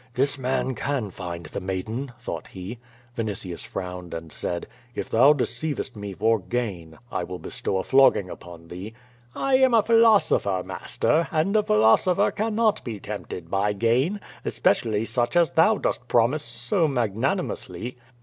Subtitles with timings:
[0.15, 2.79] "This man can find the maiden," thought he.
[3.15, 7.83] Vi nitius frowned and said, "If thou deceivest me for gain, I will bestow a
[7.83, 8.95] flogging upon thee."
[9.35, 15.35] "I am a philosopher, master, and a philosopher cannot be tempted by gain, especially such
[15.37, 17.95] as thou dost promise so mag nanimously."